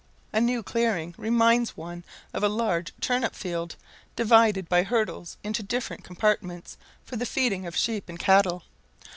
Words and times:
A 0.33 0.41
new 0.41 0.63
clearing 0.63 1.13
reminds 1.15 1.77
one 1.77 2.03
of 2.33 2.41
a 2.41 2.49
large 2.49 2.91
turnip 3.01 3.35
field, 3.35 3.75
divided 4.15 4.67
by 4.67 4.81
hurdles 4.81 5.37
into 5.43 5.61
different 5.61 6.03
compartments 6.03 6.75
for 7.05 7.17
the 7.17 7.25
feeding 7.27 7.67
of 7.67 7.77
sheep 7.77 8.09
and 8.09 8.17
cattle. 8.17 8.63